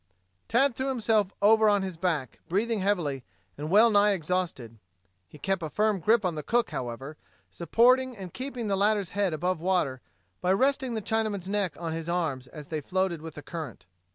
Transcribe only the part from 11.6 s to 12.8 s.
on his arm as